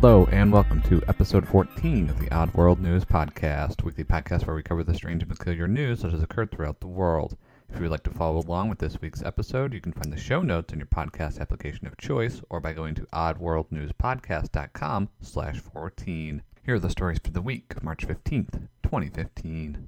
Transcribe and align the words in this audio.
Hello, 0.00 0.26
and 0.32 0.50
welcome 0.50 0.80
to 0.84 1.02
episode 1.08 1.46
14 1.46 2.08
of 2.08 2.18
the 2.18 2.34
Odd 2.34 2.54
World 2.54 2.80
News 2.80 3.04
Podcast, 3.04 3.82
weekly 3.82 4.02
podcast 4.02 4.46
where 4.46 4.56
we 4.56 4.62
cover 4.62 4.82
the 4.82 4.94
strange 4.94 5.22
and 5.22 5.30
peculiar 5.30 5.68
news 5.68 6.00
that 6.00 6.12
has 6.12 6.22
occurred 6.22 6.50
throughout 6.50 6.80
the 6.80 6.86
world. 6.86 7.36
If 7.68 7.74
you 7.76 7.82
would 7.82 7.90
like 7.90 8.04
to 8.04 8.10
follow 8.10 8.38
along 8.40 8.70
with 8.70 8.78
this 8.78 8.98
week's 9.02 9.22
episode, 9.22 9.74
you 9.74 9.80
can 9.82 9.92
find 9.92 10.10
the 10.10 10.16
show 10.16 10.40
notes 10.40 10.72
in 10.72 10.78
your 10.78 10.86
podcast 10.86 11.38
application 11.38 11.86
of 11.86 11.98
choice 11.98 12.40
or 12.48 12.60
by 12.60 12.72
going 12.72 12.94
to 12.94 13.02
oddworldnewspodcast.com 13.12 15.10
slash 15.20 15.58
14. 15.58 16.42
Here 16.64 16.76
are 16.76 16.78
the 16.78 16.88
stories 16.88 17.20
for 17.22 17.32
the 17.32 17.42
week, 17.42 17.74
of 17.76 17.84
March 17.84 18.06
15th, 18.06 18.68
2015. 18.82 19.86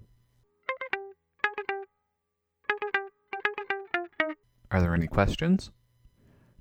Are 4.70 4.80
there 4.82 4.94
any 4.94 5.06
questions? 5.06 5.70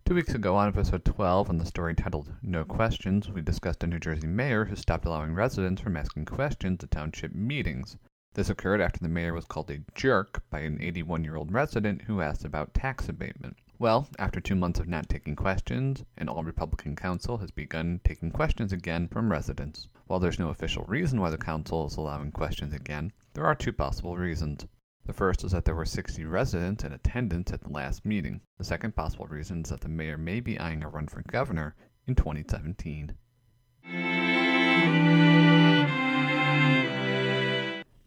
Two 0.04 0.16
weeks 0.16 0.34
ago, 0.34 0.56
on 0.56 0.68
episode 0.68 1.06
12, 1.06 1.50
on 1.50 1.58
the 1.58 1.66
story 1.66 1.94
titled 1.94 2.34
No 2.42 2.66
Questions, 2.66 3.30
we 3.30 3.42
discussed 3.42 3.84
a 3.84 3.88
New 3.88 4.00
Jersey 4.00 4.26
mayor 4.26 4.66
who 4.66 4.76
stopped 4.76 5.06
allowing 5.06 5.36
residents 5.36 5.80
from 5.80 5.96
asking 5.96 6.26
questions 6.26 6.84
at 6.84 6.90
township 6.90 7.36
meetings. 7.36 7.98
This 8.34 8.50
occurred 8.50 8.82
after 8.82 9.00
the 9.00 9.08
mayor 9.08 9.34
was 9.34 9.46
called 9.46 9.70
a 9.70 9.84
jerk 9.94 10.42
by 10.50 10.62
an 10.62 10.82
81 10.82 11.24
year 11.24 11.36
old 11.36 11.54
resident 11.54 12.02
who 12.02 12.20
asked 12.20 12.44
about 12.44 12.74
tax 12.74 13.08
abatement. 13.10 13.58
Well, 13.78 14.10
after 14.18 14.42
two 14.42 14.56
months 14.56 14.80
of 14.80 14.88
not 14.88 15.08
taking 15.08 15.36
questions, 15.36 16.04
an 16.18 16.30
all 16.30 16.44
Republican 16.44 16.96
council 16.96 17.38
has 17.38 17.52
begun 17.52 18.02
taking 18.04 18.32
questions 18.32 18.74
again 18.74 19.08
from 19.08 19.32
residents. 19.32 19.88
While 20.08 20.20
there's 20.20 20.40
no 20.40 20.50
official 20.50 20.84
reason 20.86 21.22
why 21.22 21.30
the 21.30 21.38
council 21.38 21.86
is 21.86 21.96
allowing 21.96 22.32
questions 22.32 22.74
again, 22.74 23.14
there 23.34 23.46
are 23.46 23.56
two 23.56 23.72
possible 23.72 24.18
reasons. 24.18 24.66
The 25.04 25.14
first 25.14 25.44
is 25.44 25.52
that 25.52 25.66
there 25.66 25.76
were 25.76 25.86
60 25.86 26.26
residents 26.26 26.84
in 26.84 26.94
attendance 26.94 27.52
at 27.52 27.62
the 27.62 27.70
last 27.70 28.06
meeting. 28.06 28.42
The 28.60 28.64
second 28.64 28.96
possible 28.96 29.26
reason 29.26 29.62
is 29.64 29.70
that 29.70 29.82
the 29.82 29.90
mayor 29.90 30.18
may 30.18 30.40
be 30.40 30.60
eyeing 30.60 30.84
a 30.84 30.90
run 30.90 31.08
for 31.08 31.24
governor 31.24 31.76
in 32.06 32.14
2017. 32.14 33.16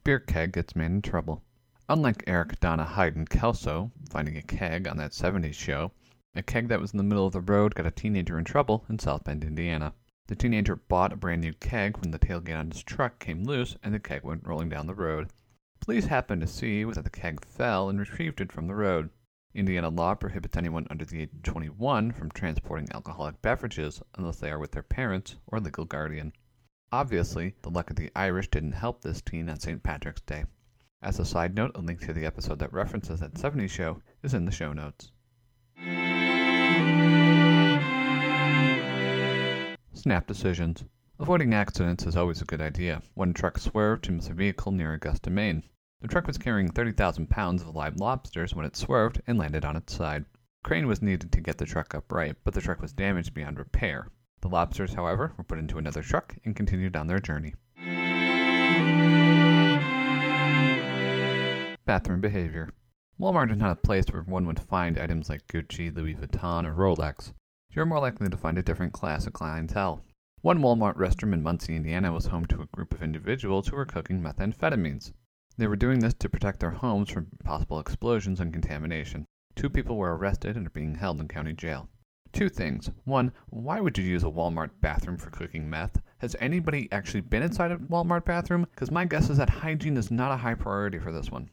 Beer 0.04 0.20
keg 0.20 0.52
gets 0.52 0.76
man 0.76 0.92
in 0.92 1.02
trouble. 1.02 1.42
Unlike 1.88 2.24
Eric, 2.28 2.60
Donna, 2.60 2.84
Hyde, 2.84 3.16
and 3.16 3.28
Kelso 3.28 3.90
finding 4.08 4.36
a 4.36 4.42
keg 4.42 4.86
on 4.86 4.96
that 4.98 5.10
70s 5.10 5.54
show, 5.54 5.90
a 6.36 6.42
keg 6.42 6.68
that 6.68 6.80
was 6.80 6.92
in 6.92 6.98
the 6.98 7.02
middle 7.02 7.26
of 7.26 7.32
the 7.32 7.40
road 7.40 7.74
got 7.74 7.86
a 7.86 7.90
teenager 7.90 8.38
in 8.38 8.44
trouble 8.44 8.84
in 8.88 8.98
South 9.00 9.24
Bend, 9.24 9.42
Indiana. 9.44 9.94
The 10.28 10.36
teenager 10.36 10.76
bought 10.76 11.12
a 11.12 11.16
brand 11.16 11.42
new 11.42 11.54
keg 11.54 11.98
when 11.98 12.12
the 12.12 12.18
tailgate 12.18 12.58
on 12.58 12.70
his 12.70 12.82
truck 12.82 13.18
came 13.18 13.44
loose 13.44 13.76
and 13.82 13.92
the 13.92 13.98
keg 13.98 14.22
went 14.22 14.46
rolling 14.46 14.68
down 14.68 14.86
the 14.86 14.94
road. 14.94 15.30
Police 15.84 16.06
happened 16.06 16.40
to 16.40 16.46
see 16.46 16.82
that 16.82 17.04
the 17.04 17.10
keg 17.10 17.44
fell 17.44 17.90
and 17.90 18.00
retrieved 18.00 18.40
it 18.40 18.50
from 18.50 18.68
the 18.68 18.74
road. 18.74 19.10
Indiana 19.52 19.90
law 19.90 20.14
prohibits 20.14 20.56
anyone 20.56 20.86
under 20.88 21.04
the 21.04 21.20
age 21.20 21.28
of 21.34 21.42
21 21.42 22.12
from 22.12 22.30
transporting 22.30 22.88
alcoholic 22.94 23.42
beverages 23.42 24.00
unless 24.16 24.38
they 24.38 24.50
are 24.50 24.58
with 24.58 24.72
their 24.72 24.82
parents 24.82 25.36
or 25.46 25.60
legal 25.60 25.84
guardian. 25.84 26.32
Obviously, 26.90 27.54
the 27.60 27.68
luck 27.68 27.90
of 27.90 27.96
the 27.96 28.10
Irish 28.16 28.48
didn't 28.48 28.72
help 28.72 29.02
this 29.02 29.20
teen 29.20 29.50
on 29.50 29.60
St. 29.60 29.82
Patrick's 29.82 30.22
Day. 30.22 30.46
As 31.02 31.18
a 31.18 31.24
side 31.26 31.54
note, 31.54 31.72
a 31.74 31.82
link 31.82 32.00
to 32.06 32.14
the 32.14 32.24
episode 32.24 32.60
that 32.60 32.72
references 32.72 33.20
that 33.20 33.34
70s 33.34 33.68
show 33.68 34.00
is 34.22 34.32
in 34.32 34.46
the 34.46 34.52
show 34.52 34.72
notes. 34.72 35.12
Snap 39.92 40.26
decisions. 40.26 40.82
Avoiding 41.20 41.52
accidents 41.52 42.06
is 42.06 42.16
always 42.16 42.40
a 42.40 42.46
good 42.46 42.62
idea. 42.62 43.02
One 43.12 43.34
truck 43.34 43.58
swerved 43.58 44.04
to 44.04 44.12
miss 44.12 44.30
a 44.30 44.32
vehicle 44.32 44.72
near 44.72 44.94
Augusta, 44.94 45.28
Maine. 45.28 45.62
The 46.04 46.08
truck 46.08 46.26
was 46.26 46.36
carrying 46.36 46.68
30,000 46.68 47.30
pounds 47.30 47.62
of 47.62 47.74
live 47.74 47.96
lobsters 47.96 48.54
when 48.54 48.66
it 48.66 48.76
swerved 48.76 49.22
and 49.26 49.38
landed 49.38 49.64
on 49.64 49.74
its 49.74 49.94
side. 49.94 50.26
Crane 50.62 50.86
was 50.86 51.00
needed 51.00 51.32
to 51.32 51.40
get 51.40 51.56
the 51.56 51.64
truck 51.64 51.94
upright, 51.94 52.36
but 52.44 52.52
the 52.52 52.60
truck 52.60 52.82
was 52.82 52.92
damaged 52.92 53.32
beyond 53.32 53.58
repair. 53.58 54.08
The 54.42 54.50
lobsters, 54.50 54.92
however, 54.92 55.32
were 55.38 55.44
put 55.44 55.58
into 55.58 55.78
another 55.78 56.02
truck 56.02 56.36
and 56.44 56.54
continued 56.54 56.94
on 56.94 57.06
their 57.06 57.20
journey. 57.20 57.54
Bathroom 61.86 62.20
behavior. 62.20 62.68
Walmart 63.18 63.50
is 63.50 63.56
not 63.56 63.72
a 63.72 63.76
place 63.76 64.04
where 64.10 64.24
one 64.24 64.46
would 64.46 64.60
find 64.60 64.98
items 64.98 65.30
like 65.30 65.46
Gucci, 65.46 65.88
Louis 65.96 66.16
Vuitton, 66.16 66.66
or 66.66 66.74
Rolex. 66.74 67.32
You're 67.70 67.86
more 67.86 68.00
likely 68.00 68.28
to 68.28 68.36
find 68.36 68.58
a 68.58 68.62
different 68.62 68.92
class 68.92 69.26
of 69.26 69.32
clientele. 69.32 70.04
One 70.42 70.58
Walmart 70.58 70.98
restroom 70.98 71.32
in 71.32 71.42
Muncie, 71.42 71.74
Indiana 71.74 72.12
was 72.12 72.26
home 72.26 72.44
to 72.48 72.60
a 72.60 72.66
group 72.66 72.92
of 72.92 73.02
individuals 73.02 73.68
who 73.68 73.76
were 73.76 73.86
cooking 73.86 74.20
methamphetamines. 74.20 75.14
They 75.56 75.68
were 75.68 75.76
doing 75.76 76.00
this 76.00 76.14
to 76.14 76.28
protect 76.28 76.58
their 76.58 76.70
homes 76.70 77.10
from 77.10 77.28
possible 77.44 77.78
explosions 77.78 78.40
and 78.40 78.52
contamination. 78.52 79.24
Two 79.54 79.70
people 79.70 79.96
were 79.96 80.16
arrested 80.16 80.56
and 80.56 80.66
are 80.66 80.70
being 80.70 80.96
held 80.96 81.20
in 81.20 81.28
county 81.28 81.52
jail. 81.52 81.88
Two 82.32 82.48
things. 82.48 82.90
One, 83.04 83.30
why 83.50 83.78
would 83.78 83.96
you 83.96 84.02
use 84.02 84.24
a 84.24 84.26
Walmart 84.26 84.70
bathroom 84.80 85.16
for 85.16 85.30
cooking 85.30 85.70
meth? 85.70 86.02
Has 86.18 86.34
anybody 86.40 86.88
actually 86.90 87.20
been 87.20 87.44
inside 87.44 87.70
a 87.70 87.76
Walmart 87.76 88.24
bathroom? 88.24 88.66
Because 88.74 88.90
my 88.90 89.04
guess 89.04 89.30
is 89.30 89.36
that 89.36 89.48
hygiene 89.48 89.96
is 89.96 90.10
not 90.10 90.32
a 90.32 90.38
high 90.38 90.56
priority 90.56 90.98
for 90.98 91.12
this 91.12 91.30
one. 91.30 91.48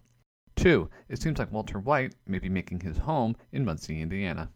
Two, 0.56 0.90
it 1.08 1.22
seems 1.22 1.38
like 1.38 1.52
Walter 1.52 1.78
White 1.78 2.16
may 2.26 2.40
be 2.40 2.50
making 2.50 2.80
his 2.80 2.98
home 2.98 3.36
in 3.52 3.64
Muncie, 3.64 4.02
Indiana. 4.02 4.50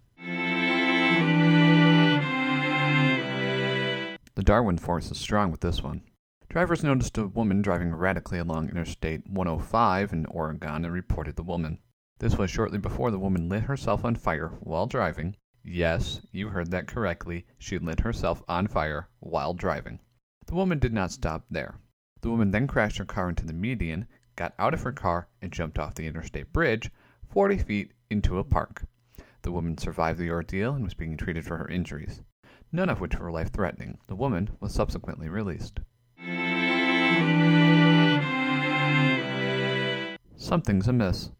The 4.33 4.43
Darwin 4.43 4.79
force 4.79 5.11
is 5.11 5.19
strong 5.19 5.51
with 5.51 5.61
this 5.61 5.83
one. 5.83 6.01
Drivers 6.55 6.85
noticed 6.85 7.17
a 7.17 7.27
woman 7.27 7.61
driving 7.61 7.89
erratically 7.89 8.39
along 8.39 8.69
Interstate 8.69 9.27
105 9.27 10.13
in 10.13 10.25
Oregon 10.27 10.85
and 10.85 10.93
reported 10.93 11.35
the 11.35 11.43
woman. 11.43 11.79
This 12.19 12.37
was 12.37 12.49
shortly 12.49 12.77
before 12.77 13.11
the 13.11 13.19
woman 13.19 13.49
lit 13.49 13.63
herself 13.63 14.05
on 14.05 14.15
fire 14.15 14.47
while 14.61 14.87
driving. 14.87 15.35
Yes, 15.65 16.21
you 16.31 16.47
heard 16.47 16.71
that 16.71 16.87
correctly. 16.87 17.45
She 17.57 17.77
lit 17.77 17.99
herself 17.99 18.41
on 18.47 18.67
fire 18.67 19.09
while 19.19 19.53
driving. 19.53 19.99
The 20.45 20.55
woman 20.55 20.79
did 20.79 20.93
not 20.93 21.11
stop 21.11 21.43
there. 21.51 21.75
The 22.21 22.29
woman 22.29 22.51
then 22.51 22.67
crashed 22.67 22.99
her 22.99 23.05
car 23.05 23.27
into 23.27 23.45
the 23.45 23.51
median, 23.51 24.07
got 24.37 24.55
out 24.57 24.73
of 24.73 24.83
her 24.83 24.93
car, 24.93 25.27
and 25.41 25.51
jumped 25.51 25.77
off 25.77 25.95
the 25.95 26.07
interstate 26.07 26.53
bridge 26.53 26.89
40 27.27 27.57
feet 27.57 27.91
into 28.09 28.39
a 28.39 28.45
park. 28.45 28.85
The 29.41 29.51
woman 29.51 29.77
survived 29.77 30.19
the 30.19 30.31
ordeal 30.31 30.73
and 30.73 30.85
was 30.85 30.93
being 30.93 31.17
treated 31.17 31.43
for 31.43 31.57
her 31.57 31.67
injuries, 31.67 32.21
none 32.71 32.87
of 32.87 33.01
which 33.01 33.19
were 33.19 33.29
life 33.29 33.51
threatening. 33.51 33.97
The 34.07 34.15
woman 34.15 34.51
was 34.61 34.73
subsequently 34.73 35.27
released. 35.27 35.81
Something's 40.35 40.87
amiss. 40.87 41.31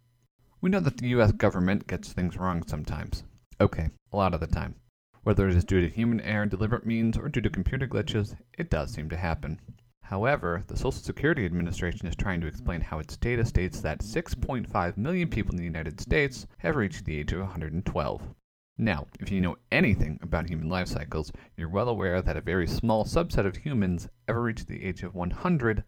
We 0.61 0.69
know 0.69 0.79
that 0.79 0.97
the 0.97 1.07
US 1.09 1.31
government 1.31 1.85
gets 1.85 2.11
things 2.11 2.37
wrong 2.37 2.63
sometimes. 2.65 3.23
Okay, 3.61 3.89
a 4.11 4.17
lot 4.17 4.33
of 4.33 4.39
the 4.39 4.47
time. 4.47 4.75
Whether 5.21 5.47
it 5.47 5.55
is 5.55 5.63
due 5.63 5.81
to 5.81 5.87
human 5.87 6.19
error, 6.21 6.45
deliberate 6.45 6.85
means, 6.85 7.17
or 7.17 7.29
due 7.29 7.41
to 7.41 7.49
computer 7.49 7.87
glitches, 7.87 8.35
it 8.57 8.69
does 8.69 8.91
seem 8.91 9.09
to 9.09 9.17
happen. 9.17 9.59
However, 10.01 10.63
the 10.67 10.75
Social 10.75 10.91
Security 10.91 11.45
Administration 11.45 12.07
is 12.07 12.15
trying 12.15 12.41
to 12.41 12.47
explain 12.47 12.81
how 12.81 12.99
its 12.99 13.17
data 13.17 13.45
states 13.45 13.81
that 13.81 13.99
6.5 13.99 14.97
million 14.97 15.29
people 15.29 15.53
in 15.53 15.57
the 15.57 15.63
United 15.63 15.99
States 15.99 16.45
have 16.59 16.75
reached 16.75 17.05
the 17.05 17.17
age 17.17 17.31
of 17.31 17.39
112. 17.39 18.35
Now, 18.77 19.07
if 19.21 19.31
you 19.31 19.39
know 19.39 19.57
anything 19.71 20.19
about 20.21 20.49
human 20.49 20.67
life 20.67 20.89
cycles, 20.89 21.31
you're 21.55 21.69
well 21.69 21.87
aware 21.87 22.21
that 22.21 22.35
a 22.35 22.41
very 22.41 22.67
small 22.67 23.05
subset 23.05 23.45
of 23.45 23.55
humans 23.55 24.09
ever 24.27 24.41
reach 24.41 24.65
the 24.65 24.83
age 24.83 25.01
of 25.01 25.15
100, 25.15 25.85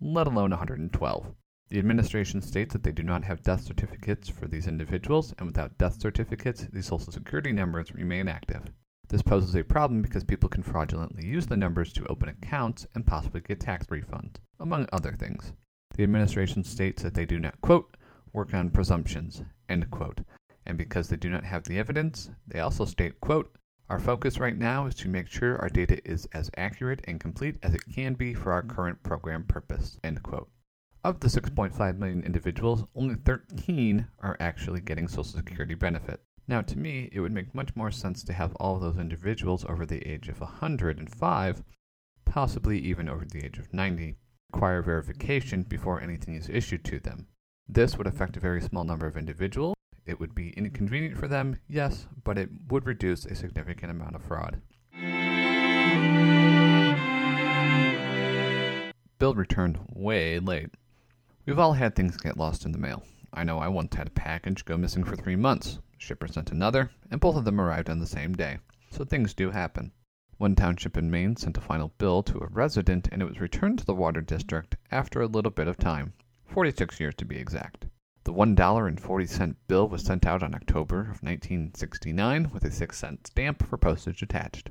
let 0.00 0.26
alone 0.26 0.48
112. 0.48 1.34
The 1.68 1.78
administration 1.78 2.40
states 2.40 2.72
that 2.72 2.82
they 2.82 2.92
do 2.92 3.02
not 3.02 3.24
have 3.24 3.42
death 3.42 3.60
certificates 3.64 4.30
for 4.30 4.48
these 4.48 4.66
individuals, 4.66 5.34
and 5.38 5.46
without 5.46 5.76
death 5.76 6.00
certificates, 6.00 6.66
these 6.72 6.86
Social 6.86 7.12
Security 7.12 7.52
numbers 7.52 7.94
remain 7.94 8.26
active. 8.26 8.72
This 9.08 9.20
poses 9.20 9.54
a 9.54 9.62
problem 9.62 10.00
because 10.00 10.24
people 10.24 10.48
can 10.48 10.62
fraudulently 10.62 11.26
use 11.26 11.46
the 11.46 11.58
numbers 11.58 11.92
to 11.92 12.06
open 12.06 12.30
accounts 12.30 12.86
and 12.94 13.06
possibly 13.06 13.42
get 13.42 13.60
tax 13.60 13.86
refunds, 13.88 14.36
among 14.58 14.88
other 14.94 15.12
things. 15.12 15.52
The 15.94 16.04
administration 16.04 16.64
states 16.64 17.02
that 17.02 17.12
they 17.12 17.26
do 17.26 17.38
not, 17.38 17.60
quote, 17.60 17.98
work 18.32 18.54
on 18.54 18.70
presumptions, 18.70 19.42
end 19.68 19.90
quote, 19.90 20.22
and 20.66 20.76
because 20.78 21.08
they 21.08 21.16
do 21.16 21.30
not 21.30 21.44
have 21.44 21.64
the 21.64 21.78
evidence, 21.78 22.30
they 22.46 22.60
also 22.60 22.84
state, 22.84 23.20
quote, 23.20 23.56
our 23.88 23.98
focus 23.98 24.38
right 24.38 24.56
now 24.56 24.86
is 24.86 24.94
to 24.96 25.08
make 25.08 25.26
sure 25.26 25.58
our 25.58 25.68
data 25.68 26.00
is 26.08 26.26
as 26.32 26.50
accurate 26.56 27.00
and 27.08 27.18
complete 27.18 27.56
as 27.62 27.74
it 27.74 27.82
can 27.92 28.14
be 28.14 28.34
for 28.34 28.52
our 28.52 28.62
current 28.62 29.02
program 29.02 29.42
purpose, 29.42 29.98
end 30.04 30.22
quote. 30.22 30.48
Of 31.02 31.18
the 31.20 31.28
6.5 31.28 31.98
million 31.98 32.22
individuals, 32.22 32.84
only 32.94 33.16
13 33.16 34.06
are 34.20 34.36
actually 34.38 34.80
getting 34.80 35.08
Social 35.08 35.24
Security 35.24 35.74
benefit. 35.74 36.22
Now, 36.46 36.62
to 36.62 36.78
me, 36.78 37.08
it 37.10 37.20
would 37.20 37.32
make 37.32 37.54
much 37.54 37.74
more 37.74 37.90
sense 37.90 38.22
to 38.24 38.32
have 38.32 38.54
all 38.56 38.78
those 38.78 38.98
individuals 38.98 39.64
over 39.64 39.86
the 39.86 40.06
age 40.06 40.28
of 40.28 40.40
105, 40.40 41.64
possibly 42.24 42.78
even 42.78 43.08
over 43.08 43.24
the 43.24 43.44
age 43.44 43.58
of 43.58 43.72
90, 43.72 44.16
require 44.52 44.82
verification 44.82 45.62
before 45.62 46.00
anything 46.00 46.34
is 46.34 46.48
issued 46.48 46.84
to 46.84 47.00
them. 47.00 47.26
This 47.68 47.96
would 47.96 48.06
affect 48.06 48.36
a 48.36 48.40
very 48.40 48.60
small 48.60 48.84
number 48.84 49.06
of 49.06 49.16
individuals. 49.16 49.74
It 50.06 50.18
would 50.18 50.34
be 50.34 50.50
inconvenient 50.50 51.16
for 51.16 51.28
them, 51.28 51.56
yes, 51.68 52.06
but 52.24 52.38
it 52.38 52.48
would 52.68 52.86
reduce 52.86 53.24
a 53.26 53.34
significant 53.34 53.90
amount 53.90 54.16
of 54.16 54.22
fraud. 54.22 54.60
Bill 59.18 59.34
returned 59.34 59.78
way 59.92 60.38
late. 60.38 60.70
We've 61.46 61.58
all 61.58 61.74
had 61.74 61.94
things 61.94 62.16
get 62.16 62.36
lost 62.36 62.64
in 62.64 62.72
the 62.72 62.78
mail. 62.78 63.02
I 63.32 63.44
know 63.44 63.58
I 63.58 63.68
once 63.68 63.94
had 63.94 64.08
a 64.08 64.10
package 64.10 64.64
go 64.64 64.76
missing 64.76 65.04
for 65.04 65.16
three 65.16 65.36
months. 65.36 65.78
Shipper 65.98 66.26
sent 66.26 66.50
another, 66.50 66.90
and 67.10 67.20
both 67.20 67.36
of 67.36 67.44
them 67.44 67.60
arrived 67.60 67.90
on 67.90 67.98
the 67.98 68.06
same 68.06 68.32
day. 68.34 68.58
So 68.90 69.04
things 69.04 69.34
do 69.34 69.50
happen. 69.50 69.92
One 70.38 70.56
township 70.56 70.96
in 70.96 71.10
Maine 71.10 71.36
sent 71.36 71.58
a 71.58 71.60
final 71.60 71.92
bill 71.98 72.22
to 72.22 72.38
a 72.38 72.48
resident 72.48 73.08
and 73.12 73.20
it 73.20 73.28
was 73.28 73.40
returned 73.40 73.78
to 73.80 73.84
the 73.84 73.94
water 73.94 74.22
district 74.22 74.76
after 74.90 75.20
a 75.20 75.26
little 75.26 75.50
bit 75.50 75.68
of 75.68 75.76
time 75.76 76.14
46 76.46 76.98
years 76.98 77.14
to 77.16 77.26
be 77.26 77.36
exact. 77.36 77.86
The 78.24 78.34
$1.40 78.34 79.56
bill 79.66 79.88
was 79.88 80.04
sent 80.04 80.26
out 80.26 80.42
on 80.42 80.54
October 80.54 81.00
of 81.00 81.22
1969 81.22 82.50
with 82.52 82.64
a 82.64 82.70
6 82.70 82.98
cent 82.98 83.26
stamp 83.26 83.66
for 83.66 83.78
postage 83.78 84.20
attached. 84.22 84.70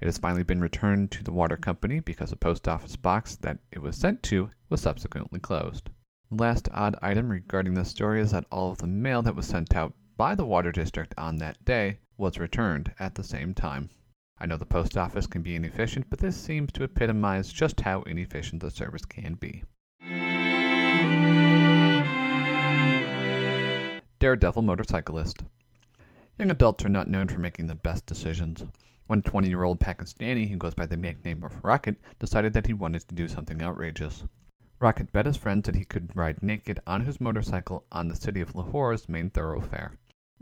It 0.00 0.04
has 0.04 0.18
finally 0.18 0.44
been 0.44 0.60
returned 0.60 1.10
to 1.10 1.24
the 1.24 1.32
water 1.32 1.56
company 1.56 1.98
because 1.98 2.30
the 2.30 2.36
post 2.36 2.68
office 2.68 2.94
box 2.94 3.34
that 3.36 3.58
it 3.72 3.80
was 3.80 3.96
sent 3.96 4.22
to 4.24 4.50
was 4.68 4.80
subsequently 4.80 5.40
closed. 5.40 5.90
The 6.30 6.36
last 6.36 6.68
odd 6.72 6.94
item 7.02 7.30
regarding 7.30 7.74
this 7.74 7.88
story 7.88 8.20
is 8.20 8.30
that 8.30 8.46
all 8.52 8.70
of 8.70 8.78
the 8.78 8.86
mail 8.86 9.22
that 9.22 9.34
was 9.34 9.48
sent 9.48 9.74
out 9.74 9.94
by 10.16 10.36
the 10.36 10.46
water 10.46 10.70
district 10.70 11.14
on 11.18 11.38
that 11.38 11.64
day 11.64 11.98
was 12.16 12.38
returned 12.38 12.94
at 13.00 13.16
the 13.16 13.24
same 13.24 13.54
time. 13.54 13.90
I 14.38 14.46
know 14.46 14.56
the 14.56 14.64
post 14.64 14.96
office 14.96 15.26
can 15.26 15.42
be 15.42 15.56
inefficient, 15.56 16.08
but 16.10 16.20
this 16.20 16.36
seems 16.36 16.70
to 16.72 16.84
epitomize 16.84 17.52
just 17.52 17.80
how 17.80 18.02
inefficient 18.02 18.62
the 18.62 18.70
service 18.70 19.04
can 19.04 19.34
be. 19.34 19.64
Daredevil 24.20 24.62
motorcyclist. 24.62 25.44
Young 26.38 26.50
adults 26.50 26.84
are 26.84 26.88
not 26.88 27.06
known 27.06 27.28
for 27.28 27.38
making 27.38 27.68
the 27.68 27.76
best 27.76 28.04
decisions. 28.04 28.64
One 29.06 29.22
20 29.22 29.46
year 29.48 29.62
old 29.62 29.78
Pakistani 29.78 30.48
who 30.48 30.56
goes 30.56 30.74
by 30.74 30.86
the 30.86 30.96
nickname 30.96 31.44
of 31.44 31.62
Rocket 31.62 31.98
decided 32.18 32.52
that 32.52 32.66
he 32.66 32.72
wanted 32.72 33.06
to 33.06 33.14
do 33.14 33.28
something 33.28 33.62
outrageous. 33.62 34.24
Rocket 34.80 35.12
bet 35.12 35.26
his 35.26 35.36
friends 35.36 35.66
that 35.66 35.76
he 35.76 35.84
could 35.84 36.16
ride 36.16 36.42
naked 36.42 36.80
on 36.84 37.04
his 37.04 37.20
motorcycle 37.20 37.86
on 37.92 38.08
the 38.08 38.16
city 38.16 38.40
of 38.40 38.56
Lahore's 38.56 39.08
main 39.08 39.30
thoroughfare. 39.30 39.92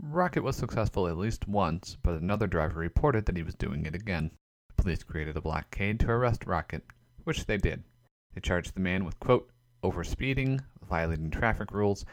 Rocket 0.01 0.43
was 0.43 0.57
successful 0.57 1.07
at 1.07 1.19
least 1.19 1.47
once, 1.47 1.99
but 2.03 2.15
another 2.15 2.47
driver 2.47 2.81
reported 2.81 3.27
that 3.27 3.37
he 3.37 3.43
was 3.43 3.55
doing 3.55 3.85
it 3.85 3.95
again. 3.95 4.31
Police 4.79 5.03
created 5.03 5.37
a 5.37 5.43
blockade 5.43 6.01
to 6.01 6.11
arrest 6.11 6.47
Rocket, 6.47 6.83
which 7.25 7.45
they 7.45 7.59
did. 7.59 7.85
They 8.33 8.41
charged 8.41 8.73
the 8.73 8.81
man 8.81 9.05
with, 9.05 9.21
quote, 9.21 9.51
overspeeding, 9.83 10.65
violating 10.83 11.31
traffic 11.31 11.73
rules, 11.73 12.07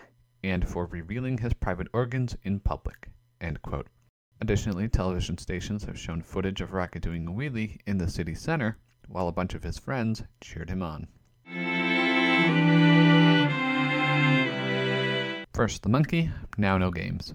and 0.44 0.68
for 0.68 0.86
revealing 0.86 1.38
his 1.38 1.54
private 1.54 1.88
organs 1.94 2.36
in 2.44 2.60
public. 2.60 3.10
Additionally, 4.42 4.90
television 4.90 5.38
stations 5.38 5.86
have 5.86 5.98
shown 5.98 6.22
footage 6.22 6.60
of 6.60 6.74
Rocket 6.74 7.01
doing 7.01 7.28
a 7.28 7.31
wheelie 7.31 7.80
in 7.86 7.98
the 7.98 8.10
city 8.10 8.36
center 8.36 8.78
while 9.07 9.28
a 9.28 9.31
bunch 9.31 9.54
of 9.54 9.63
his 9.63 9.78
friends 9.78 10.24
cheered 10.42 10.69
him 10.69 10.81
on. 10.81 11.07
First 15.54 15.84
the 15.84 15.90
monkey, 15.90 16.31
now 16.57 16.78
no 16.78 16.92
games. 16.92 17.34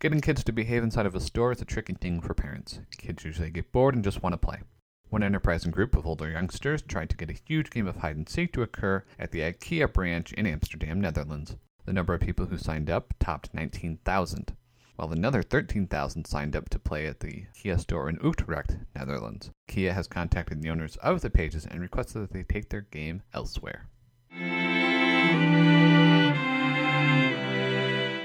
Getting 0.00 0.20
kids 0.20 0.44
to 0.44 0.52
behave 0.52 0.82
inside 0.82 1.06
of 1.06 1.14
a 1.14 1.20
store 1.20 1.52
is 1.52 1.62
a 1.62 1.64
tricky 1.64 1.94
thing 1.94 2.20
for 2.20 2.34
parents. 2.34 2.80
Kids 2.98 3.24
usually 3.24 3.50
get 3.50 3.72
bored 3.72 3.94
and 3.94 4.04
just 4.04 4.22
want 4.22 4.32
to 4.32 4.38
play. 4.38 4.60
One 5.08 5.22
enterprising 5.22 5.70
group 5.70 5.96
of 5.96 6.06
older 6.06 6.28
youngsters 6.30 6.82
tried 6.82 7.10
to 7.10 7.16
get 7.16 7.30
a 7.30 7.40
huge 7.46 7.70
game 7.70 7.86
of 7.86 7.96
hide 7.96 8.16
and 8.16 8.28
seek 8.28 8.52
to 8.52 8.62
occur 8.62 9.04
at 9.18 9.30
the 9.30 9.40
IKEA 9.40 9.92
branch 9.92 10.32
in 10.34 10.46
Amsterdam, 10.46 11.00
Netherlands. 11.00 11.56
The 11.88 11.94
number 11.94 12.12
of 12.12 12.20
people 12.20 12.44
who 12.44 12.58
signed 12.58 12.90
up 12.90 13.14
topped 13.18 13.54
19,000 13.54 14.54
while 14.96 15.10
another 15.10 15.42
13,000 15.42 16.26
signed 16.26 16.54
up 16.54 16.68
to 16.68 16.78
play 16.78 17.06
at 17.06 17.20
the 17.20 17.46
IKEA 17.56 17.80
store 17.80 18.10
in 18.10 18.18
Utrecht, 18.22 18.76
Netherlands. 18.94 19.50
IKEA 19.70 19.94
has 19.94 20.06
contacted 20.06 20.60
the 20.60 20.68
owners 20.68 20.96
of 20.96 21.22
the 21.22 21.30
pages 21.30 21.64
and 21.64 21.80
requested 21.80 22.20
that 22.20 22.32
they 22.34 22.42
take 22.42 22.68
their 22.68 22.82
game 22.82 23.22
elsewhere. 23.32 23.88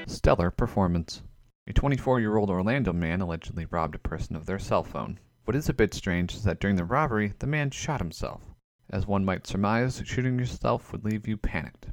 Stellar 0.07 0.51
performance. 0.51 1.23
A 1.65 1.71
24 1.71 2.19
year 2.19 2.35
old 2.35 2.49
Orlando 2.49 2.91
man 2.91 3.21
allegedly 3.21 3.63
robbed 3.63 3.95
a 3.95 3.99
person 3.99 4.35
of 4.35 4.45
their 4.45 4.59
cell 4.59 4.83
phone. 4.83 5.21
What 5.45 5.55
is 5.55 5.69
a 5.69 5.73
bit 5.73 5.93
strange 5.93 6.35
is 6.35 6.43
that 6.43 6.59
during 6.59 6.75
the 6.75 6.83
robbery, 6.83 7.31
the 7.39 7.47
man 7.47 7.71
shot 7.71 8.01
himself. 8.01 8.41
As 8.89 9.07
one 9.07 9.23
might 9.23 9.47
surmise, 9.47 10.01
shooting 10.03 10.37
yourself 10.37 10.91
would 10.91 11.05
leave 11.05 11.29
you 11.29 11.37
panicked. 11.37 11.87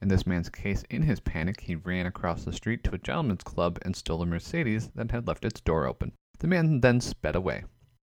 In 0.00 0.08
this 0.08 0.26
man's 0.26 0.48
case, 0.48 0.84
in 0.90 1.02
his 1.02 1.18
panic, 1.18 1.60
he 1.62 1.74
ran 1.74 2.06
across 2.06 2.44
the 2.44 2.52
street 2.52 2.84
to 2.84 2.94
a 2.94 2.98
gentleman's 2.98 3.42
club 3.42 3.78
and 3.82 3.96
stole 3.96 4.22
a 4.22 4.26
Mercedes 4.26 4.90
that 4.94 5.10
had 5.10 5.26
left 5.26 5.44
its 5.44 5.60
door 5.60 5.86
open. 5.86 6.12
The 6.38 6.46
man 6.46 6.80
then 6.80 7.00
sped 7.00 7.34
away. 7.34 7.64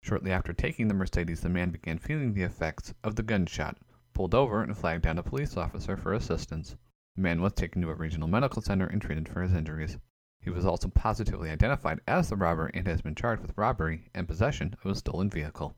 Shortly 0.01 0.31
after 0.31 0.51
taking 0.51 0.89
the 0.89 0.93
Mercedes, 0.93 1.41
the 1.41 1.49
man 1.49 1.71
began 1.71 1.97
feeling 1.97 2.33
the 2.33 2.43
effects 2.43 2.93
of 3.03 3.15
the 3.15 3.23
gunshot, 3.23 3.77
pulled 4.13 4.35
over, 4.35 4.61
and 4.61 4.77
flagged 4.77 5.03
down 5.03 5.17
a 5.17 5.23
police 5.23 5.55
officer 5.55 5.95
for 5.95 6.13
assistance. 6.13 6.75
The 7.15 7.21
man 7.21 7.41
was 7.41 7.53
taken 7.53 7.81
to 7.81 7.89
a 7.89 7.95
regional 7.95 8.27
medical 8.27 8.61
center 8.61 8.85
and 8.85 9.01
treated 9.01 9.29
for 9.29 9.41
his 9.41 9.53
injuries. 9.53 9.97
He 10.41 10.49
was 10.49 10.65
also 10.65 10.89
positively 10.89 11.49
identified 11.49 12.01
as 12.07 12.29
the 12.29 12.35
robber 12.35 12.67
and 12.73 12.87
has 12.87 13.01
been 13.01 13.15
charged 13.15 13.41
with 13.41 13.57
robbery 13.57 14.09
and 14.13 14.27
possession 14.27 14.75
of 14.83 14.91
a 14.91 14.95
stolen 14.95 15.29
vehicle. 15.29 15.75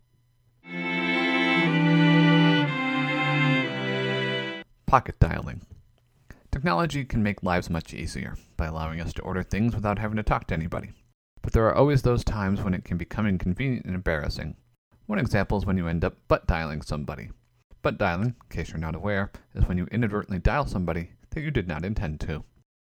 Pocket 4.86 5.19
dialing. 5.19 5.62
Technology 6.51 7.06
can 7.06 7.24
make 7.24 7.44
lives 7.44 7.69
much 7.69 7.94
easier 7.94 8.36
by 8.57 8.65
allowing 8.65 9.00
us 9.00 9.13
to 9.13 9.21
order 9.21 9.42
things 9.42 9.74
without 9.74 9.98
having 10.00 10.18
to 10.18 10.24
talk 10.24 10.48
to 10.48 10.53
anybody. 10.53 10.92
But 11.42 11.53
there 11.53 11.65
are 11.65 11.74
always 11.74 12.01
those 12.01 12.25
times 12.25 12.62
when 12.62 12.74
it 12.74 12.83
can 12.83 12.98
become 12.98 13.25
inconvenient 13.25 13.86
and 13.86 13.95
embarrassing. 13.95 14.57
One 15.06 15.18
example 15.18 15.57
is 15.57 15.65
when 15.65 15.77
you 15.77 15.88
end 15.88 16.03
up 16.03 16.18
butt 16.27 16.48
dialing 16.48 16.81
somebody. 16.81 17.30
Butt 17.81 17.98
dialing, 17.98 18.36
in 18.42 18.50
case 18.50 18.69
you're 18.69 18.80
not 18.80 18.95
aware, 18.95 19.31
is 19.56 19.65
when 19.65 19.77
you 19.77 19.86
inadvertently 19.92 20.39
dial 20.39 20.65
somebody 20.65 21.12
that 21.30 21.42
you 21.42 21.51
did 21.51 21.69
not 21.69 21.86
intend 21.86 22.19
to. 22.21 22.44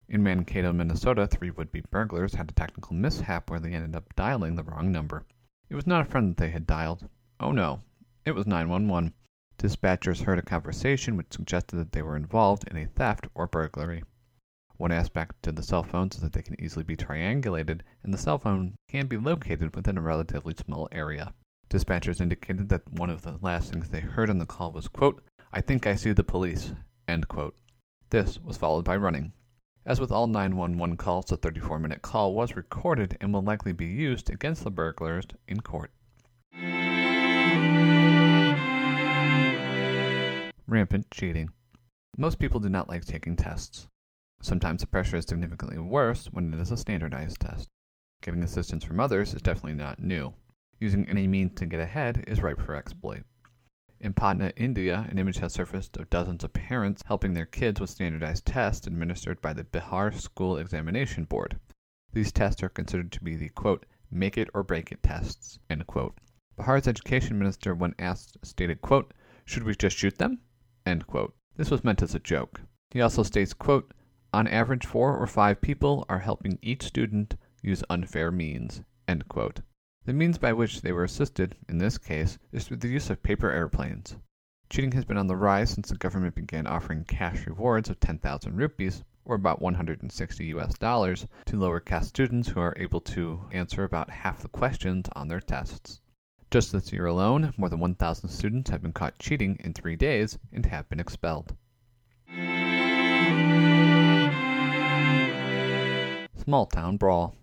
In 0.07 0.21
Mankato, 0.21 0.71
Minnesota, 0.71 1.25
three 1.25 1.49
would 1.49 1.71
be 1.71 1.81
burglars 1.89 2.35
had 2.35 2.51
a 2.51 2.53
technical 2.53 2.95
mishap 2.95 3.49
where 3.49 3.59
they 3.59 3.73
ended 3.73 3.95
up 3.95 4.15
dialing 4.15 4.55
the 4.55 4.63
wrong 4.63 4.91
number. 4.91 5.25
It 5.69 5.75
was 5.75 5.87
not 5.87 6.01
a 6.01 6.05
friend 6.05 6.29
that 6.29 6.37
they 6.37 6.51
had 6.51 6.67
dialed. 6.67 7.09
Oh 7.39 7.51
no, 7.51 7.81
it 8.25 8.35
was 8.35 8.45
911. 8.45 9.13
Dispatchers 9.57 10.23
heard 10.23 10.37
a 10.37 10.41
conversation 10.41 11.15
which 11.15 11.31
suggested 11.31 11.77
that 11.77 11.93
they 11.93 12.01
were 12.01 12.17
involved 12.17 12.67
in 12.67 12.75
a 12.75 12.87
theft 12.87 13.27
or 13.33 13.47
burglary. 13.47 14.03
One 14.77 14.91
aspect 14.91 15.41
to 15.43 15.53
the 15.53 15.63
cell 15.63 15.83
phones 15.83 16.15
is 16.15 16.21
that 16.21 16.33
they 16.33 16.41
can 16.41 16.61
easily 16.61 16.83
be 16.83 16.97
triangulated, 16.97 17.79
and 18.03 18.13
the 18.13 18.17
cell 18.17 18.37
phone 18.37 18.75
can 18.89 19.07
be 19.07 19.15
located 19.15 19.73
within 19.73 19.97
a 19.97 20.01
relatively 20.01 20.53
small 20.53 20.89
area. 20.91 21.33
Dispatchers 21.69 22.19
indicated 22.19 22.67
that 22.67 22.91
one 22.91 23.09
of 23.09 23.21
the 23.21 23.39
last 23.41 23.71
things 23.71 23.89
they 23.89 24.01
heard 24.01 24.29
on 24.29 24.39
the 24.39 24.45
call 24.45 24.73
was, 24.73 24.89
quote, 24.89 25.23
I 25.53 25.61
think 25.61 25.87
I 25.87 25.95
see 25.95 26.11
the 26.11 26.23
police, 26.25 26.73
end 27.07 27.29
quote. 27.29 27.55
This 28.09 28.39
was 28.41 28.57
followed 28.57 28.83
by 28.83 28.97
running. 28.97 29.31
As 29.85 30.01
with 30.01 30.11
all 30.11 30.27
911 30.27 30.97
calls, 30.97 31.27
the 31.27 31.37
34 31.37 31.79
minute 31.79 32.01
call 32.01 32.33
was 32.33 32.57
recorded 32.57 33.17
and 33.21 33.33
will 33.33 33.41
likely 33.41 33.71
be 33.71 33.85
used 33.85 34.29
against 34.29 34.65
the 34.65 34.71
burglars 34.71 35.25
in 35.47 35.61
court. 35.61 35.91
Rampant 40.67 41.11
cheating. 41.11 41.49
Most 42.17 42.39
people 42.39 42.59
do 42.59 42.69
not 42.69 42.89
like 42.89 43.05
taking 43.05 43.35
tests. 43.35 43.87
Sometimes 44.41 44.81
the 44.81 44.87
pressure 44.87 45.17
is 45.17 45.25
significantly 45.25 45.77
worse 45.77 46.25
when 46.31 46.51
it 46.51 46.59
is 46.59 46.71
a 46.71 46.77
standardized 46.77 47.39
test. 47.39 47.69
Getting 48.23 48.41
assistance 48.41 48.83
from 48.83 48.99
others 48.99 49.35
is 49.35 49.43
definitely 49.43 49.75
not 49.75 50.01
new. 50.01 50.33
Using 50.79 51.07
any 51.07 51.27
means 51.27 51.53
to 51.57 51.67
get 51.67 51.79
ahead 51.79 52.23
is 52.25 52.41
ripe 52.41 52.59
for 52.59 52.73
exploit. 52.73 53.25
In 53.99 54.13
Patna, 54.13 54.53
India, 54.55 55.05
an 55.07 55.19
image 55.19 55.37
has 55.37 55.53
surfaced 55.53 55.97
of 55.97 56.09
dozens 56.09 56.43
of 56.43 56.51
parents 56.53 57.03
helping 57.05 57.35
their 57.35 57.45
kids 57.45 57.79
with 57.79 57.91
standardized 57.91 58.47
tests 58.47 58.87
administered 58.87 59.39
by 59.41 59.53
the 59.53 59.65
Bihar 59.65 60.19
School 60.19 60.57
Examination 60.57 61.25
Board. 61.25 61.59
These 62.11 62.31
tests 62.31 62.63
are 62.63 62.69
considered 62.69 63.11
to 63.11 63.23
be 63.23 63.35
the 63.35 63.49
quote, 63.49 63.85
make 64.09 64.35
it 64.35 64.49
or 64.55 64.63
break 64.63 64.91
it 64.91 65.03
tests, 65.03 65.59
end 65.69 65.85
quote. 65.85 66.17
Bihar's 66.57 66.87
education 66.87 67.37
minister, 67.37 67.75
when 67.75 67.93
asked, 67.99 68.37
stated, 68.41 68.81
quote, 68.81 69.13
should 69.45 69.61
we 69.61 69.75
just 69.75 69.95
shoot 69.95 70.17
them? 70.17 70.39
End 70.85 71.07
quote. 71.07 71.35
This 71.55 71.71
was 71.71 71.83
meant 71.83 72.01
as 72.01 72.13
a 72.13 72.19
joke. 72.19 72.61
He 72.91 73.01
also 73.01 73.23
states, 73.23 73.53
quote, 73.53 73.93
on 74.31 74.47
average, 74.47 74.85
four 74.85 75.17
or 75.17 75.25
five 75.27 75.61
people 75.61 76.05
are 76.09 76.19
helping 76.19 76.59
each 76.61 76.83
student 76.83 77.37
use 77.61 77.83
unfair 77.89 78.31
means. 78.31 78.83
End 79.07 79.27
quote. 79.27 79.61
The 80.03 80.13
means 80.13 80.37
by 80.37 80.53
which 80.53 80.81
they 80.81 80.91
were 80.91 81.05
assisted, 81.05 81.55
in 81.67 81.79
this 81.79 81.97
case, 81.97 82.37
is 82.51 82.65
through 82.67 82.77
the 82.77 82.89
use 82.89 83.09
of 83.09 83.23
paper 83.23 83.49
airplanes. 83.49 84.17
Cheating 84.69 84.91
has 84.91 85.05
been 85.05 85.17
on 85.17 85.27
the 85.27 85.35
rise 85.35 85.71
since 85.71 85.89
the 85.89 85.95
government 85.95 86.35
began 86.35 86.67
offering 86.67 87.05
cash 87.05 87.47
rewards 87.47 87.89
of 87.89 87.99
10,000 87.99 88.55
rupees, 88.55 89.03
or 89.23 89.35
about 89.35 89.61
160 89.61 90.45
US 90.47 90.77
dollars, 90.77 91.25
to 91.45 91.57
lower 91.57 91.79
caste 91.79 92.09
students 92.09 92.49
who 92.49 92.59
are 92.59 92.75
able 92.77 93.01
to 93.01 93.47
answer 93.51 93.83
about 93.83 94.09
half 94.09 94.41
the 94.41 94.49
questions 94.49 95.07
on 95.15 95.29
their 95.29 95.39
tests. 95.39 96.01
Just 96.55 96.71
this 96.71 96.93
year 96.93 97.05
alone, 97.05 97.53
more 97.57 97.67
than 97.67 97.81
1,000 97.81 98.29
students 98.29 98.69
have 98.69 98.81
been 98.81 98.93
caught 98.93 99.19
cheating 99.19 99.59
in 99.61 99.73
three 99.73 99.97
days 99.97 100.39
and 100.53 100.65
have 100.65 100.87
been 100.87 101.01
expelled. 101.01 101.53
Small 106.37 106.65
Town 106.65 106.95
Brawl 106.95 107.35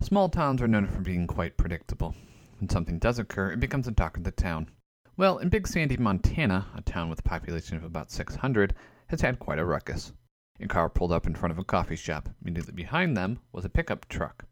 Small 0.00 0.28
towns 0.28 0.60
are 0.60 0.66
known 0.66 0.88
for 0.88 0.98
being 0.98 1.28
quite 1.28 1.56
predictable. 1.56 2.16
When 2.58 2.68
something 2.68 2.98
does 2.98 3.20
occur, 3.20 3.52
it 3.52 3.60
becomes 3.60 3.86
the 3.86 3.92
talk 3.92 4.16
of 4.16 4.24
the 4.24 4.32
town. 4.32 4.68
Well, 5.16 5.38
in 5.38 5.48
Big 5.48 5.68
Sandy, 5.68 5.96
Montana, 5.96 6.66
a 6.74 6.82
town 6.82 7.08
with 7.08 7.20
a 7.20 7.22
population 7.22 7.76
of 7.76 7.84
about 7.84 8.10
600, 8.10 8.74
has 9.06 9.20
had 9.20 9.38
quite 9.38 9.60
a 9.60 9.64
ruckus. 9.64 10.12
A 10.58 10.66
car 10.66 10.88
pulled 10.88 11.12
up 11.12 11.28
in 11.28 11.36
front 11.36 11.52
of 11.52 11.58
a 11.60 11.64
coffee 11.64 11.94
shop. 11.94 12.28
Immediately 12.42 12.74
behind 12.74 13.16
them 13.16 13.38
was 13.52 13.64
a 13.64 13.68
pickup 13.68 14.08
truck. 14.08 14.44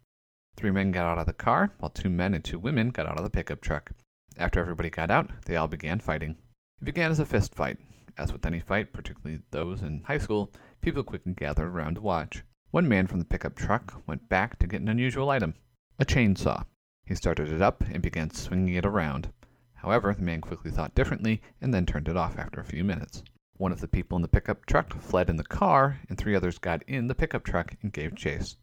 Three 0.57 0.71
men 0.71 0.93
got 0.93 1.07
out 1.07 1.19
of 1.19 1.27
the 1.27 1.33
car, 1.33 1.73
while 1.79 1.91
two 1.91 2.09
men 2.09 2.35
and 2.35 2.45
two 2.45 2.59
women 2.59 2.91
got 2.91 3.07
out 3.07 3.19
of 3.19 3.25
the 3.25 3.31
pickup 3.31 3.61
truck. 3.61 3.91
After 4.37 4.61
everybody 4.61 4.91
got 4.91 5.11
out, 5.11 5.31
they 5.47 5.57
all 5.57 5.67
began 5.67 5.99
fighting. 5.99 6.37
It 6.81 6.85
began 6.85 7.11
as 7.11 7.19
a 7.19 7.27
fist 7.27 7.55
fight. 7.55 7.79
As 8.17 8.33
with 8.33 8.47
any 8.47 8.61
fight, 8.61 8.93
particularly 8.93 9.43
those 9.51 9.83
in 9.83 10.03
high 10.05 10.19
school, 10.19 10.53
people 10.81 11.03
quickly 11.03 11.33
gathered 11.33 11.67
around 11.67 11.97
to 11.97 12.01
watch. 12.01 12.45
One 12.71 12.89
man 12.89 13.07
from 13.07 13.19
the 13.19 13.25
pickup 13.25 13.57
truck 13.57 14.03
went 14.07 14.29
back 14.29 14.59
to 14.59 14.67
get 14.67 14.83
an 14.83 14.89
unusual 14.89 15.31
item 15.31 15.55
a 15.99 16.05
chainsaw. 16.05 16.65
He 17.05 17.15
started 17.15 17.53
it 17.53 17.61
up 17.61 17.83
and 17.83 18.03
began 18.03 18.31
swinging 18.31 18.75
it 18.75 18.87
around. 18.87 19.33
However, 19.75 20.15
the 20.15 20.23
man 20.23 20.41
quickly 20.41 20.71
thought 20.71 20.95
differently 20.95 21.43
and 21.61 21.75
then 21.75 21.87
turned 21.87 22.09
it 22.09 22.17
off 22.17 22.39
after 22.39 22.61
a 22.61 22.65
few 22.65 22.85
minutes. 22.85 23.23
One 23.57 23.73
of 23.73 23.81
the 23.81 23.89
people 23.89 24.17
in 24.17 24.23
the 24.23 24.29
pickup 24.29 24.65
truck 24.67 24.93
fled 25.01 25.29
in 25.29 25.37
the 25.37 25.45
car, 25.45 26.01
and 26.09 26.17
three 26.17 26.35
others 26.35 26.59
got 26.59 26.83
in 26.85 27.09
the 27.09 27.15
pickup 27.15 27.45
truck 27.45 27.75
and 27.83 27.93
gave 27.93 28.17
chase. 28.17 28.57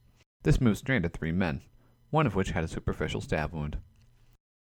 This 0.44 0.62
move 0.62 0.78
stranded 0.78 1.14
three 1.14 1.32
men, 1.32 1.62
one 2.10 2.26
of 2.26 2.36
which 2.36 2.52
had 2.52 2.64
a 2.64 2.68
superficial 2.68 3.22
stab 3.22 3.54
wound. 3.54 3.78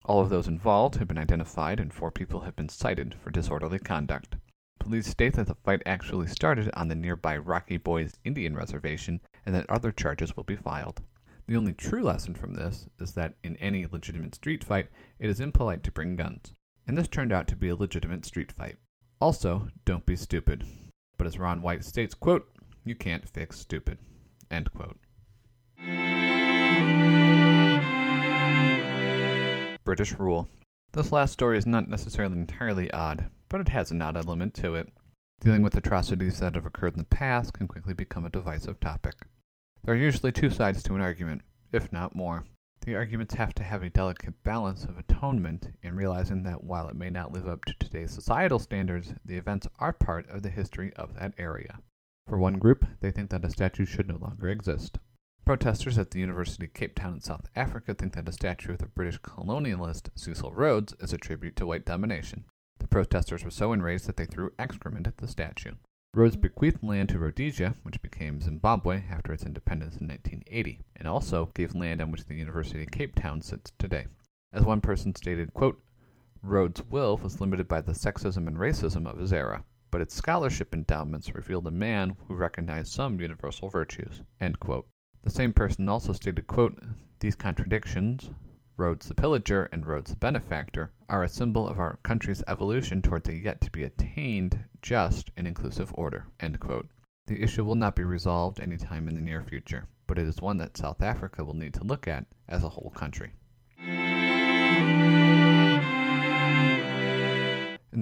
All 0.06 0.22
of 0.22 0.30
those 0.30 0.48
involved 0.48 0.96
have 0.96 1.08
been 1.08 1.18
identified, 1.18 1.80
and 1.80 1.94
four 1.94 2.12
people 2.12 2.42
have 2.42 2.56
been 2.56 2.70
cited 2.70 3.16
for 3.16 3.32
disorderly 3.32 3.80
conduct. 3.80 4.36
Police 4.80 5.08
state 5.08 5.34
that 5.34 5.48
the 5.48 5.56
fight 5.56 5.82
actually 5.86 6.28
started 6.28 6.70
on 6.74 6.90
the 6.90 6.96
nearby 6.96 7.38
Rocky 7.38 7.78
Boys 7.78 8.20
Indian 8.24 8.56
Reservation 8.56 9.22
and 9.46 9.56
that 9.56 9.70
other 9.70 9.92
charges 9.92 10.36
will 10.36 10.44
be 10.44 10.56
filed. 10.56 11.02
The 11.48 11.56
only 11.56 11.74
true 11.74 12.04
lesson 12.04 12.36
from 12.36 12.54
this 12.54 12.88
is 13.00 13.14
that 13.14 13.36
in 13.44 13.56
any 13.58 13.86
legitimate 13.86 14.36
street 14.36 14.64
fight, 14.64 14.90
it 15.20 15.30
is 15.30 15.40
impolite 15.40 15.84
to 15.84 15.92
bring 15.92 16.16
guns. 16.16 16.54
And 16.88 16.98
this 16.98 17.08
turned 17.08 17.32
out 17.32 17.48
to 17.48 17.56
be 17.56 17.70
a 17.70 17.76
legitimate 17.76 18.26
street 18.26 18.52
fight. 18.52 18.78
Also, 19.20 19.70
don't 19.86 20.06
be 20.06 20.16
stupid. 20.16 20.66
But 21.18 21.28
as 21.28 21.40
Ron 21.40 21.62
White 21.62 21.86
states, 21.86 22.14
quote, 22.14 22.48
you 22.84 22.96
can't 22.96 23.28
fix 23.28 23.60
stupid. 23.60 23.98
End 24.52 24.72
quote. 24.72 25.00
British 29.86 30.14
rule. 30.14 30.50
This 30.94 31.12
last 31.12 31.32
story 31.32 31.60
is 31.60 31.68
not 31.68 31.88
necessarily 31.88 32.38
entirely 32.38 32.92
odd, 32.92 33.30
but 33.50 33.62
it 33.62 33.70
has 33.70 33.92
an 33.92 34.02
odd 34.02 34.18
element 34.18 34.56
to 34.56 34.74
it. 34.74 34.92
Dealing 35.40 35.62
with 35.62 35.78
atrocities 35.78 36.40
that 36.40 36.56
have 36.56 36.66
occurred 36.66 36.94
in 36.94 37.00
the 37.00 37.06
past 37.06 37.54
can 37.54 37.68
quickly 37.68 37.94
become 37.94 38.26
a 38.26 38.30
divisive 38.30 38.80
topic. 38.80 39.14
There 39.84 39.94
are 39.94 39.98
usually 39.98 40.32
two 40.32 40.50
sides 40.50 40.82
to 40.84 40.96
an 40.96 41.02
argument, 41.02 41.44
if 41.72 41.92
not 41.94 42.16
more. 42.16 42.46
The 42.82 42.96
arguments 42.96 43.36
have 43.36 43.54
to 43.56 43.64
have 43.64 43.84
a 43.84 43.90
delicate 43.92 44.44
balance 44.44 44.86
of 44.86 44.98
atonement 44.98 45.68
in 45.84 45.96
realizing 45.96 46.42
that 46.44 46.64
while 46.64 46.88
it 46.88 46.96
may 46.96 47.12
not 47.12 47.32
live 47.32 47.48
up 47.48 47.64
to 47.66 47.74
today's 47.78 48.12
societal 48.12 48.58
standards, 48.58 49.14
the 49.24 49.38
events 49.38 49.68
are 49.78 49.94
part 49.94 50.28
of 50.30 50.42
the 50.42 50.50
history 50.50 50.94
of 50.96 51.14
that 51.14 51.36
area. 51.38 51.80
For 52.28 52.40
one 52.40 52.58
group, 52.58 52.86
they 53.02 53.12
think 53.12 53.30
that 53.30 53.46
a 53.46 53.52
statue 53.52 53.86
should 53.86 54.08
no 54.08 54.18
longer 54.18 54.50
exist. 54.50 54.98
Protesters 55.46 56.00
at 56.00 56.10
the 56.10 56.20
University 56.20 56.66
of 56.66 56.74
Cape 56.74 56.96
Town 56.96 57.14
in 57.14 57.22
South 57.22 57.48
Africa 57.56 57.94
think 57.94 58.14
that 58.14 58.28
a 58.28 58.32
statue 58.32 58.72
of 58.72 58.80
the 58.80 58.88
British 58.88 59.20
colonialist 59.20 60.10
Cecil 60.16 60.52
Rhodes 60.52 60.96
is 61.00 61.14
a 61.14 61.20
tribute 61.20 61.56
to 61.58 61.68
white 61.68 61.86
domination. 61.86 62.46
The 62.80 62.88
protesters 62.88 63.44
were 63.44 63.52
so 63.52 63.72
enraged 63.72 64.08
that 64.08 64.18
they 64.18 64.26
threw 64.26 64.54
excrement 64.58 65.06
at 65.06 65.18
the 65.18 65.28
statue. 65.28 65.74
Rhodes 66.16 66.36
bequeathed 66.36 66.82
land 66.82 67.10
to 67.10 67.20
Rhodesia, 67.20 67.76
which 67.84 68.02
became 68.02 68.42
Zimbabwe 68.42 69.04
after 69.08 69.34
its 69.34 69.46
independence 69.46 69.98
in 69.98 70.08
1980, 70.08 70.80
and 70.96 71.08
also 71.08 71.52
gave 71.54 71.76
land 71.76 72.02
on 72.02 72.10
which 72.10 72.26
the 72.26 72.34
University 72.34 72.82
of 72.82 72.90
Cape 72.90 73.14
Town 73.14 73.40
sits 73.40 73.72
today. 73.78 74.08
As 74.52 74.64
one 74.64 74.82
person 74.82 75.14
stated, 75.14 75.54
quote, 75.54 75.80
Rhodes' 76.42 76.82
will 76.90 77.18
was 77.18 77.40
limited 77.40 77.68
by 77.68 77.82
the 77.82 77.92
sexism 77.92 78.48
and 78.48 78.58
racism 78.58 79.06
of 79.06 79.20
his 79.20 79.32
era, 79.32 79.64
but 79.92 80.02
its 80.02 80.16
scholarship 80.16 80.74
endowments 80.74 81.36
revealed 81.36 81.68
a 81.68 81.72
man 81.72 82.18
who 82.28 82.34
recognized 82.34 82.92
some 82.92 83.22
universal 83.22 83.70
virtues. 83.70 84.24
End 84.42 84.60
quote. 84.60 84.88
The 85.26 85.32
same 85.32 85.52
person 85.54 85.90
also 85.90 86.14
stated, 86.14 86.46
quote, 86.46 86.78
These 87.20 87.36
contradictions, 87.36 88.30
Rhodes 88.78 89.08
the 89.08 89.16
pillager 89.16 89.68
and 89.72 89.84
Rhodes 89.84 90.12
the 90.12 90.18
benefactor, 90.18 90.92
are 91.10 91.24
a 91.24 91.28
symbol 91.28 91.68
of 91.68 91.80
our 91.80 91.98
country's 92.04 92.44
evolution 92.48 93.02
towards 93.02 93.28
a 93.28 93.34
yet 93.34 93.60
to 93.62 93.72
be 93.72 93.84
attained 93.84 94.66
just 94.84 95.32
and 95.36 95.48
inclusive 95.48 95.92
order. 95.96 96.28
end 96.40 96.60
quote. 96.60 96.88
The 97.26 97.42
issue 97.42 97.66
will 97.66 97.74
not 97.74 97.96
be 97.96 98.04
resolved 98.04 98.60
any 98.60 98.78
time 98.78 99.08
in 99.08 99.16
the 99.16 99.22
near 99.22 99.42
future, 99.42 99.88
but 100.06 100.20
it 100.20 100.28
is 100.28 100.44
one 100.44 100.58
that 100.58 100.78
South 100.78 101.02
Africa 101.02 101.44
will 101.44 101.56
need 101.56 101.74
to 101.74 101.84
look 101.84 102.08
at 102.08 102.28
as 102.48 102.64
a 102.64 102.70
whole 102.70 102.92
country. 102.92 103.34
And 103.80 103.90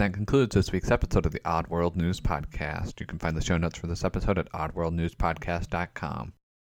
that 0.02 0.14
concludes 0.14 0.56
this 0.56 0.74
week's 0.74 0.92
episode 0.92 1.26
of 1.26 1.32
the 1.32 1.40
Odd 1.46 1.70
World 1.70 1.96
News 1.96 2.20
Podcast. 2.20 3.00
You 3.00 3.06
can 3.06 3.20
find 3.20 3.38
the 3.38 3.42
show 3.42 3.58
notes 3.58 3.78
for 3.78 3.88
this 3.88 4.04
episode 4.04 4.38
at 4.38 4.52
oddworldnewspodcast.com. 4.52 6.34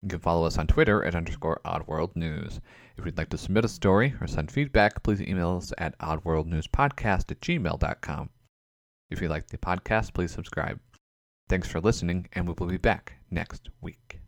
You 0.07 0.11
can 0.11 0.21
follow 0.21 0.47
us 0.47 0.57
on 0.57 0.69
Twitter 0.69 1.03
at 1.03 1.17
underscore 1.17 1.61
oddworldnews. 1.65 2.61
If 2.97 3.05
you'd 3.05 3.19
like 3.19 3.29
to 3.31 3.37
submit 3.37 3.65
a 3.65 3.69
story 3.69 4.15
or 4.21 4.29
send 4.29 4.53
feedback, 4.53 5.03
please 5.03 5.21
email 5.21 5.57
us 5.57 5.73
at 5.79 5.99
oddworldnewspodcast 5.99 7.29
at 7.33 7.41
gmail.com. 7.41 8.31
If 9.11 9.21
you 9.21 9.29
like 9.29 9.49
the 9.49 9.59
podcast, 9.59 10.15
please 10.15 10.31
subscribe. 10.31 10.79
Thanks 11.49 11.67
for 11.67 11.81
listening, 11.81 12.29
and 12.35 12.47
we 12.47 12.55
will 12.57 12.69
be 12.69 12.77
back 12.77 13.15
next 13.33 13.69
week. 13.81 14.21